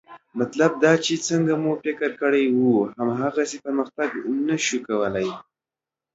[0.39, 4.09] مطلب دا چې څنګه مو چې فکر کړی وي، هماغسې پرمختګ
[4.47, 5.29] نه شو کولی